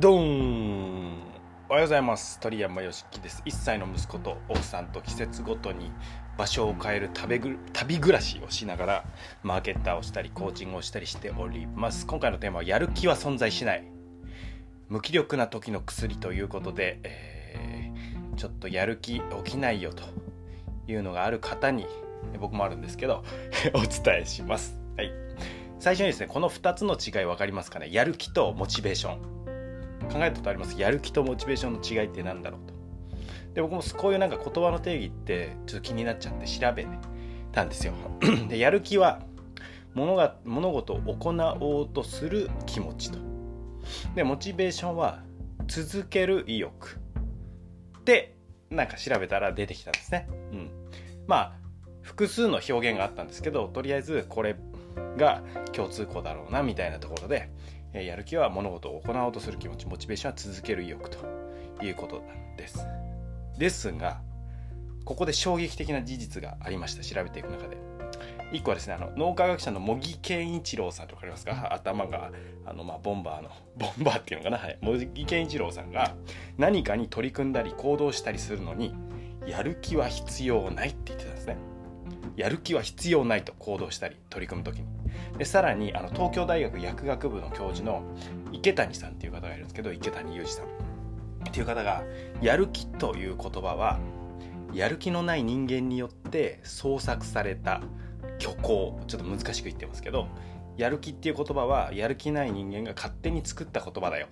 [0.00, 1.12] ドーン。
[1.68, 2.38] おはようございます。
[2.38, 3.42] 鳥山よしきです。
[3.44, 5.90] 1歳の息子と奥さんと季節ごとに
[6.36, 9.04] 場所を変える旅ぐ旅暮らしをしながら
[9.42, 12.06] マーケッターをしたりコーチングをしたりしております。
[12.06, 13.90] 今回のテーマはやる気は存在しない。
[14.88, 20.04] 無気力な時の薬ということで、えー、ちょっとやる気起きないよと
[20.86, 21.86] いうのがある方に
[22.38, 23.24] 僕もあるんですけど
[23.74, 24.78] お伝えします。
[24.96, 25.10] はい。
[25.80, 27.88] 最初にですねこの2つの違い分かりますかね？
[27.90, 29.37] やる気とモチベーション。
[30.08, 30.80] 考えたことあります。
[30.80, 32.74] やる気とモチベーションの違いって何だろうと。
[33.54, 36.86] で僕もこういうなんか言葉の定義ってちょっと気になっちゃって調べ
[37.52, 37.92] たんですよ。
[38.48, 39.20] でやる気は
[39.94, 41.30] 物が物事を行
[41.60, 43.18] おうとする気持ちと。
[44.14, 45.22] でモチベーションは
[45.66, 47.00] 続ける意欲。
[48.04, 48.34] で
[48.70, 50.70] なんか調べたら出てきたんですね、うん、
[51.26, 51.52] まあ
[52.02, 54.56] 複数の表現があったんですけどとりあえずこれ
[55.16, 57.50] が共通項だろうなみたいなところで
[57.94, 61.18] えやる気は物事を行おうとする気持ちモチベーションは続ける意欲と
[61.82, 62.78] いうことなんです。
[63.58, 64.20] ですが
[65.04, 67.76] ここで衝撃的な事実がありました調べていく中で。
[68.52, 71.74] 1個はですねあの脳科学者の茂木健一郎さんと分かりますか？
[71.74, 72.30] 頭が
[72.64, 76.14] あの、まあ、ボンバーのボンバーっていうのかな、はい、茂木健一郎さんが
[76.56, 78.94] 何かに取り組んだり行動したりするのに
[79.46, 81.58] やる気は必要ないって言ってたんですね。
[82.36, 84.86] やる気は必要ないと行動したり取り組む時に。
[85.36, 88.02] でさらにあの東京大学薬学部の教授の
[88.52, 90.88] 池谷さんっていう方がいるんですけど池谷裕二さん。
[91.48, 92.02] っていう方が
[92.42, 93.98] 「やる気」という言葉は
[94.72, 97.80] やる気のない人間によって創作された
[98.38, 99.00] 虚構。
[99.06, 100.26] ちょっと難しく言ってますけど
[100.76, 104.26] やる気っていう言葉はやる気ない人間が勝手に作った言葉だよ。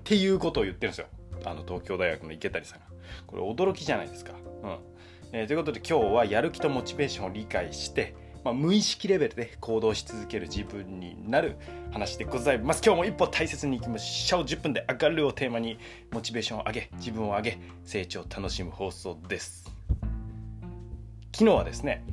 [0.00, 1.06] っていうことを言ってるんですよ。
[1.44, 2.86] あの東京大学の池谷さんが。
[3.26, 4.32] これ驚きじゃないですか。
[4.62, 4.78] うん。
[5.32, 11.56] えー、ということで今日はやる気とモチベーションを理解してまあ、無意識レベルで行動し続ける自分になる
[11.92, 12.82] 話でございます。
[12.84, 14.42] 今日も一歩大切にいきましょう。
[14.42, 15.78] 10分で上がるをテーマに
[16.10, 19.70] モチベーションを上げ自分を上げ成長を楽しむ放送です。
[21.32, 22.04] 昨日はですね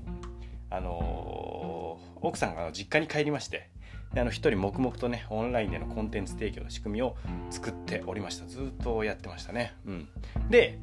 [0.69, 3.69] あのー、奥さんが実家に帰りまして
[4.15, 7.15] あの一人黙々とねオンラインでのコンテンツ提供の仕組みを
[7.49, 8.45] 作っておりました。
[8.45, 9.73] ずっとやってましたね。
[9.85, 10.07] うん。
[10.49, 10.79] で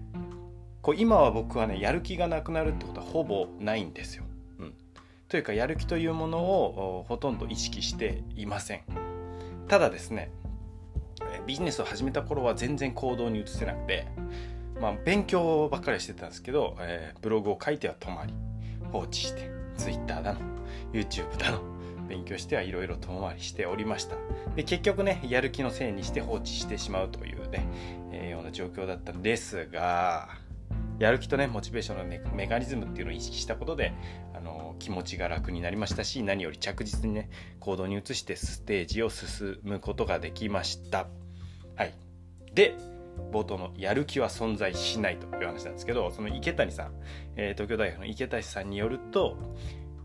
[0.83, 4.25] こう今は僕はねやる気がなくなるってことはほぼないんですよ。
[5.29, 8.83] というかやる気というものをほとんど意識していません。
[9.69, 10.31] ただですね
[11.47, 14.07] ビジネスを始めた頃は全然行動に移せなくて、
[14.81, 18.35] まあ、勉強ばっかりしてたんですけど、えー、ブログを書いては止まり
[18.93, 20.41] 放置して Twitter だの
[20.93, 21.61] YouTube だの
[22.09, 24.17] 勉強してはいろいろ遠回りしておりました。
[24.55, 27.67] で結局ねやる気のせいにして放置してしまうというね、
[28.13, 30.29] えー、ような状況だったんですが
[30.99, 33.93] やる気とねモチベーションのメメカニズムっていうのを意識したことで
[34.35, 37.31] あの気持ちが楽になりましたし何より着実にね
[37.61, 41.09] 行動に移してステージを進むことができました。
[41.77, 41.95] はい。
[42.55, 42.77] で
[43.33, 46.93] 冒頭のやる気は存在しないという話なんですけどその池谷さん、
[47.37, 49.37] えー、東京大学の池谷さんによると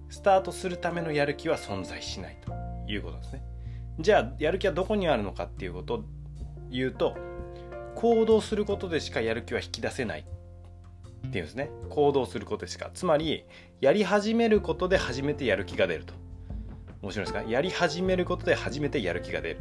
[0.10, 2.54] スタートするためのやる気は存在しないと
[2.90, 3.44] いうことですね。
[4.00, 6.04] じゃあやる気はどこにあるのかっていうことを
[6.70, 7.16] 言うと
[7.96, 10.26] 行動することでしかやる気は引き出せない。
[11.28, 11.70] っていうんですね。
[11.90, 12.90] 行動することしか。
[12.94, 13.46] つまり
[13.80, 16.14] やり始めることで初めてやる気が出ると。
[17.02, 17.44] 面白いですか？
[17.44, 19.60] やり始めることで初めてやる気が出る。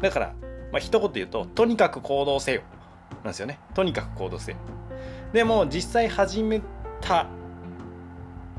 [0.00, 0.34] だから
[0.72, 2.62] まあ一言言うととにかく行動せよ
[3.16, 3.58] なんですよね。
[3.74, 4.58] とにかく行動せよ。
[5.32, 6.60] でも実際始め
[7.00, 7.26] た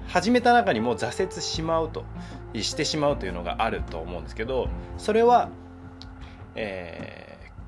[0.08, 2.04] 始めた中にもう挫折しまうと
[2.54, 4.68] してしまうというのがあると思うんですけど
[4.98, 5.50] それは、
[6.56, 7.23] えー、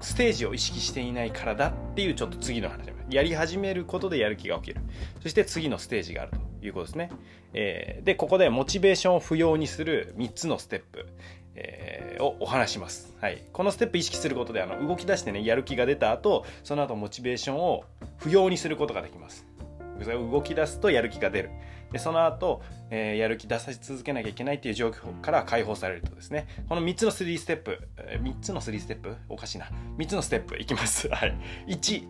[0.05, 2.95] ステージを意識していないからだっていうちょっと次の話。
[3.09, 4.81] やり始めることでやる気が起きる。
[5.21, 7.11] そして次のステージがあるということですね、
[7.53, 11.07] えー、でここでモチベーションを不要にする3つのステップ、
[11.55, 17.83] えー、をお話します、はい、このステップ意識することであの動き出してねやる気が出た後その後モチベーションを
[18.17, 19.45] 不要にすることができます。
[20.03, 21.51] 動き出すとやる気が出る。
[21.91, 26.47] でその後、えー、やる気出さし続けなきゃいけないっていう状況から解放されるとですね。
[26.67, 29.15] この3つの3ステップ、えー、3つの3ステップ？
[29.29, 29.69] おかしいな。
[29.97, 31.07] 3つのステップいきます。
[31.09, 31.37] はい。
[31.67, 32.07] 1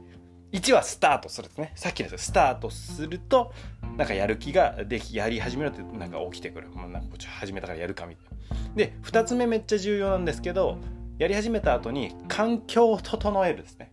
[0.52, 1.74] 1はスタートするですね。
[1.76, 3.54] さっきのスタートすると
[3.98, 8.76] なんかやる気ができやり始めるってなんか起きてくる、まあ、なんか始めたからやるかみたいな。
[8.76, 10.80] で2つ目めっちゃ重要なんですけど
[11.18, 13.92] やり始めた後に環境を整えるですね。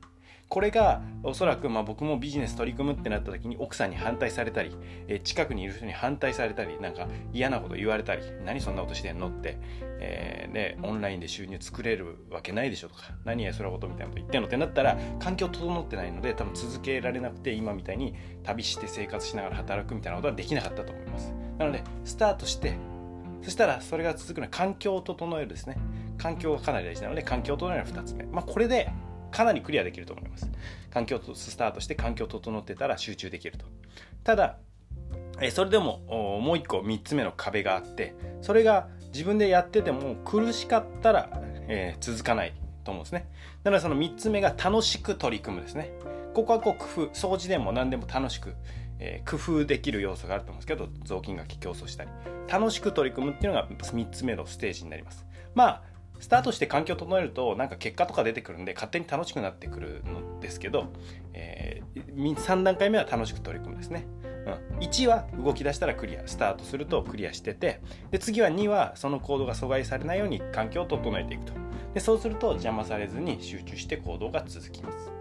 [0.53, 4.77] これがおそらくまあ僕もビジネス取り組むってなった時に奥さんに反対されたり、
[5.09, 21.33] え近くにいる人に反対されたりなんか嫌なこと言われたり何そんなことしてんのって、えー、ね、オンラインで収入作れるわけないでしょとか何やそらことみたいなこと言ってんのってなったら環境整ってないので多分続けられなくて今みたいに旅して生活しながら働くみたいなことはできなかったと思います。
[21.57, 22.77] なのでスタートして
[23.41, 25.79] そしたらそれが続くのは環境を整えるですね。
[26.19, 28.25] 環境がかなり大事なので環境を整える2つ目。
[28.25, 28.93] まあこれで
[29.33, 30.49] かなりクリアできると思います。
[30.91, 33.65] 環境とスタートして環境整ってたら集中できると。
[34.23, 34.59] ただ
[35.51, 35.99] それでも
[36.41, 41.29] もう一個3つ目の壁があってそれが自分でやってても苦しかったら、
[41.69, 43.29] え、続かないと思うんですね。
[43.65, 45.93] なのでその3つ目が楽しく取り組むですね。
[46.35, 48.55] ここはこう工夫掃除でも何でも楽しく、
[48.99, 52.11] え、工夫できる要素があると思うんですけど雑巾がけ競争したり
[52.49, 55.27] 楽しく取り組むっていうのが3つ目のステージになります。
[55.55, 55.83] まあ
[56.23, 60.87] スタートして環境を整えるとなんか結果とか出てくるんで勝手に楽しくなってくるのですけど、
[61.35, 64.07] えー、3段階目は楽しく取り組むですね、
[64.73, 67.81] うん、1は動き出したらクリアスタートするとクリアしてて
[68.13, 71.53] で次は2はその行動が阻害されないように環境を整えていくと。
[71.93, 75.13] でそうすると邪魔されずに集中して行動が続きます。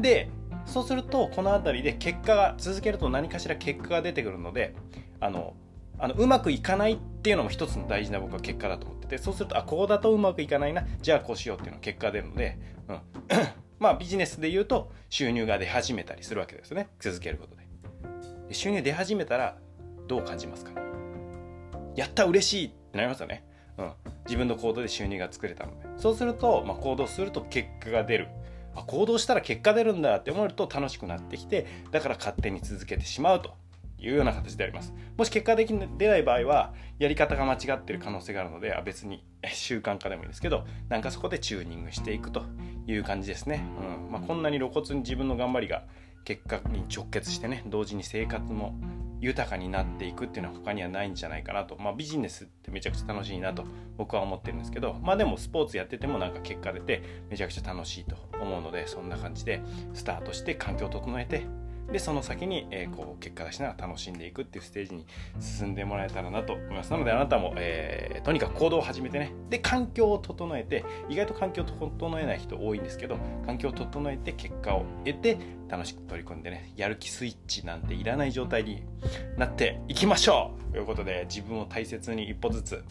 [0.00, 0.28] で
[0.66, 4.74] そうするとこの辺りで結果が続けると何かしら結果が出てくるので
[5.20, 5.54] あの
[6.00, 12.58] あのうまくいかないっていうのも一つの大事な僕は結果だと思っててそうするとあこうだとうまくいかないなじゃあこうしようっていうのが結果出るので、
[12.88, 13.00] うん、
[13.78, 16.88] まあビジネスで言うと収入が出始めたりするわけですよね。
[17.00, 17.62] 続けることで。
[18.48, 19.58] で収入出始めたら
[20.08, 20.72] どう感じますか？
[21.96, 23.44] やった嬉しいってなりますよね、
[23.76, 23.92] うん、
[24.24, 25.86] 自分の行動で収入が作れたので。
[25.98, 28.28] そうすると、まあ、行動すると結果が出る。
[28.74, 33.54] あ行動したら結果出るんだって思うと楽しくなってきてだから勝手に続けてしまうと。
[34.00, 34.94] いうような形であります。
[35.16, 42.42] もし結果でき出ない場合は、やり方が間違ってる可能性があるので、別に習慣化でもいいですけど、なんかそこでチューニングしていくと
[42.86, 43.62] いう感じですね。
[44.06, 45.84] うんまあ、こんなに露骨に自分の頑張りが
[46.24, 48.74] 結果に直結してね、同時に生活も
[49.20, 51.76] 豊かになっていくっていうのは他にはないんじゃないかなと。
[51.78, 53.64] まあビジネスってめちゃくちゃ楽しいなと
[53.98, 59.60] 僕は思ってるんですけど、まあでもスポーツやっててもなんか結果出てめちゃくちゃ楽しいと思うので、そんな感じで
[59.92, 61.44] スタートして環境を整えて
[61.92, 65.06] でその先に、えー、こう結果出しながら楽しんでいくっていうステージに
[65.40, 75.38] 進んでもらえたらなと思いますなのであなたも、えー、とにかく行動を始めてねで環境を整えて意外と環境を整えない人多いんですけど環境を整えて結果を得て
[75.68, 78.82] 楽しく取り組んでねやる気スイッチなんていらない状態に
[79.36, 82.84] なっていきましょうということで自分を大切に一歩ずつ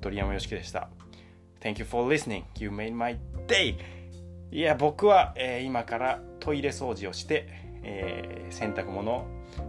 [0.00, 0.88] 鳥山よしきでした
[1.66, 2.44] Thank you for listening.
[2.60, 3.18] You made my
[3.48, 3.76] day.
[4.52, 9.26] いや、僕は、えー、今からトイレ掃除をして、えー、洗濯物を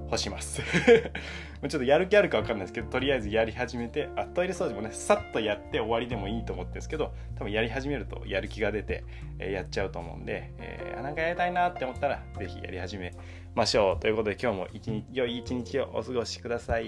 [0.09, 0.61] 干します。
[0.65, 9.03] ちょっとやる気あるか分かんないですけどとりあえずやり始めてあトイレ掃除もねさっとやって終わりでもいいと思ってるんですけど多分やり始めるとやる気が出て、
[9.39, 13.13] えー、やっちゃうと思うんで、えー、なんかやりたいなって思ったら是非やり始め
[13.55, 13.99] ましょう。
[13.99, 16.85] ということで今日も一日良い一日をお過ごしください。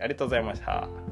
[0.00, 1.07] ありがとうございました。